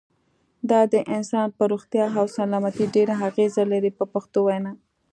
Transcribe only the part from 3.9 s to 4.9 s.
په پښتو وینا.